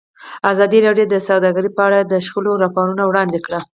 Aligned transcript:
ازادي 0.51 0.79
راډیو 0.85 1.05
د 1.09 1.15
سوداګري 1.27 1.69
په 1.73 1.81
اړه 1.87 1.99
د 2.01 2.13
شخړو 2.25 2.61
راپورونه 2.63 3.03
وړاندې 3.05 3.39
کړي. 3.45 3.59